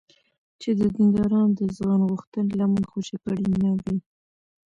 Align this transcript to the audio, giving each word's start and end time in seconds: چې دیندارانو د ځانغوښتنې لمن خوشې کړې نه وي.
چې 0.61 0.69
دیندارانو 0.95 1.57
د 1.59 1.61
ځانغوښتنې 1.77 2.51
لمن 2.59 2.83
خوشې 2.91 3.17
کړې 3.23 3.45
نه 3.61 3.71
وي. 3.81 3.97